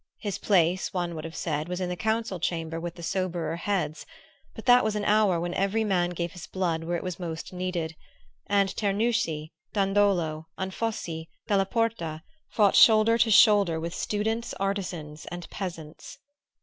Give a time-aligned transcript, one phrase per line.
[0.17, 4.03] His place, one would have said, was in the council chamber, with the soberer heads;
[4.55, 7.53] but that was an hour when every man gave his blood where it was most
[7.53, 7.95] needed,
[8.47, 16.17] and Cernuschi, Dandolo, Anfossi, della Porta fought shoulder to shoulder with students, artisans and peasants.